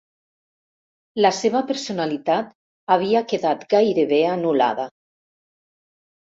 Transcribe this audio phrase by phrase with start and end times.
[1.25, 2.47] La seva personalitat
[2.97, 4.89] havia quedat gairebé anul·lada.